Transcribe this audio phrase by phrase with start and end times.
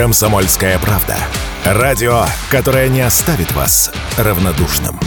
[0.00, 1.18] Комсомольская правда.
[1.62, 4.98] Радио, которое не оставит вас равнодушным.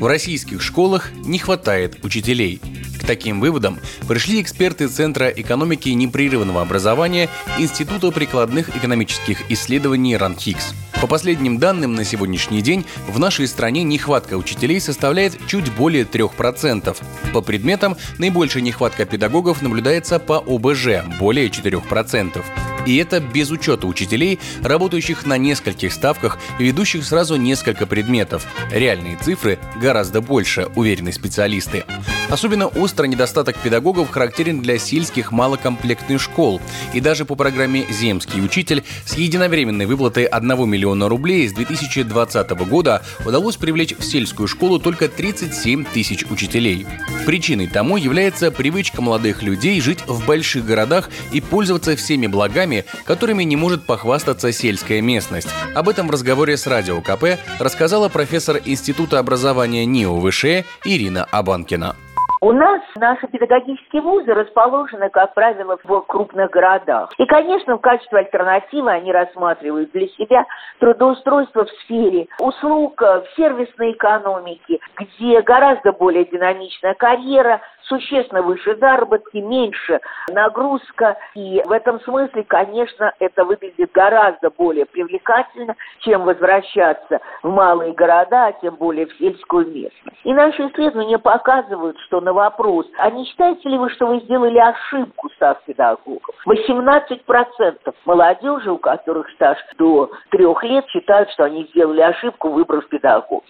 [0.00, 2.62] В российских школах не хватает учителей.
[3.00, 10.74] К таким выводам пришли эксперты Центра экономики непрерывного образования Института прикладных экономических исследований РАНХИКС.
[11.00, 16.96] По последним данным на сегодняшний день в нашей стране нехватка учителей составляет чуть более 3%.
[17.32, 22.42] По предметам наибольшая нехватка педагогов наблюдается по ОБЖ– более 4%.
[22.88, 28.46] И это без учета учителей, работающих на нескольких ставках и ведущих сразу несколько предметов.
[28.72, 31.84] Реальные цифры гораздо больше, уверены специалисты.
[32.30, 36.62] Особенно остро недостаток педагогов характерен для сельских малокомплектных школ.
[36.94, 43.02] И даже по программе «Земский учитель» с единовременной выплатой 1 миллиона рублей с 2020 года
[43.24, 46.86] удалось привлечь в сельскую школу только 37 тысяч учителей.
[47.26, 53.42] Причиной тому является привычка молодых людей жить в больших городах и пользоваться всеми благами, которыми
[53.44, 55.48] не может похвастаться сельская местность.
[55.74, 61.96] Об этом в разговоре с Радио КП рассказала профессор Института образования НИО ВШЭ Ирина Абанкина.
[62.40, 67.10] У нас наши педагогические вузы расположены, как правило, в крупных городах.
[67.18, 70.46] И, конечно, в качестве альтернативы они рассматривают для себя
[70.78, 79.38] трудоустройство в сфере услуг, в сервисной экономике, где гораздо более динамичная карьера, существенно выше заработки,
[79.38, 80.00] меньше
[80.30, 81.16] нагрузка.
[81.34, 88.46] И в этом смысле, конечно, это выглядит гораздо более привлекательно, чем возвращаться в малые города,
[88.46, 90.18] а тем более в сельскую местность.
[90.24, 94.58] И наши исследования показывают, что на вопрос, а не считаете ли вы, что вы сделали
[94.58, 96.34] ошибку, став педагогом?
[96.46, 103.44] 18% молодежи, у которых стаж до трех лет, считают, что они сделали ошибку, выбрав педагога.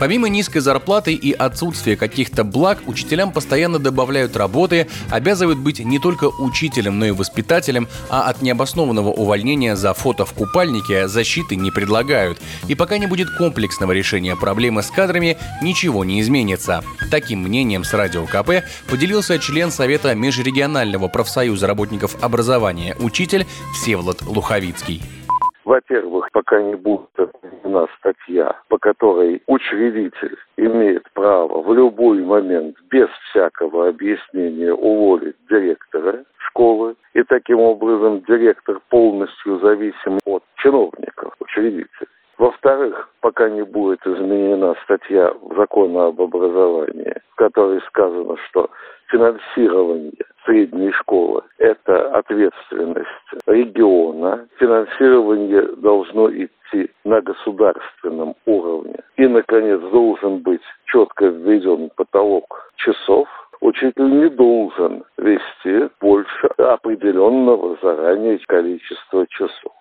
[0.00, 6.30] Помимо низкой зарплаты и отсутствия каких-то благ, учителям постоянно добавляют работы, обязывают быть не только
[6.40, 12.38] учителем, но и воспитателем, а от необоснованного увольнения за фото в купальнике защиты не предлагают.
[12.68, 16.82] И пока не будет комплексного решения проблемы с кадрами, ничего не изменится.
[17.10, 25.02] Таким мнением с Радио КП поделился член Совета Межрегионального профсоюза работников образования «Учитель» Всеволод Луховицкий.
[25.64, 27.86] Во-первых, пока не будет отменена
[28.78, 37.22] по которой учредитель имеет право в любой момент без всякого объяснения уволить директора школы, и
[37.24, 42.07] таким образом директор полностью зависим от чиновников, учредителей.
[42.38, 48.70] Во-вторых, пока не будет изменена статья закона об образовании, в которой сказано, что
[49.08, 50.12] финансирование
[50.44, 53.08] средней школы– это ответственность
[53.46, 54.46] региона.
[54.58, 59.00] Финансирование должно идти на государственном уровне.
[59.16, 63.28] И, наконец, должен быть четко введен потолок часов.
[63.60, 69.72] Учитель не должен вести больше определенного заранее количества часов.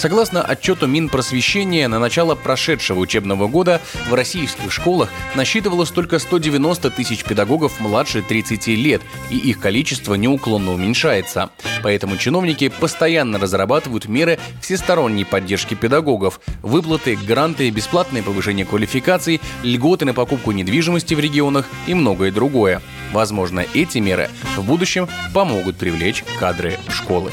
[0.00, 7.22] Согласно отчету Минпросвещения, на начало прошедшего учебного года в российских школах насчитывалось только 190 тысяч
[7.22, 11.50] педагогов младше 30 лет, и их количество неуклонно уменьшается.
[11.82, 20.14] Поэтому чиновники постоянно разрабатывают меры всесторонней поддержки педагогов, выплаты, гранты, бесплатное повышение квалификаций, льготы на
[20.14, 22.80] покупку недвижимости в регионах и многое другое.
[23.12, 27.32] Возможно, эти меры в будущем помогут привлечь кадры школы.